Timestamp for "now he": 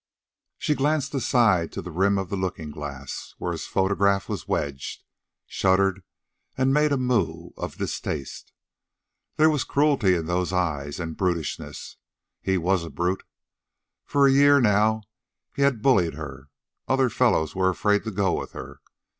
14.59-15.61